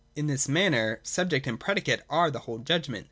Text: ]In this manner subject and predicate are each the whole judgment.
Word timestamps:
]In 0.15 0.25
this 0.25 0.49
manner 0.49 0.99
subject 1.03 1.45
and 1.45 1.59
predicate 1.59 2.01
are 2.09 2.25
each 2.29 2.33
the 2.33 2.39
whole 2.39 2.57
judgment. 2.57 2.99